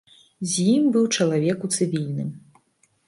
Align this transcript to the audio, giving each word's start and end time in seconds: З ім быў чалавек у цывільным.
З 0.53 0.63
ім 0.75 0.87
быў 0.95 1.05
чалавек 1.17 1.57
у 1.67 1.73
цывільным. 1.77 2.29